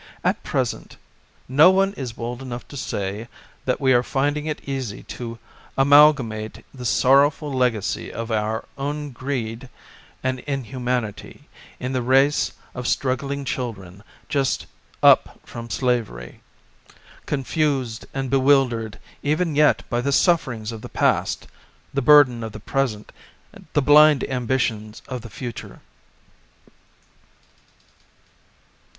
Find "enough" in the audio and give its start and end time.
2.41-2.67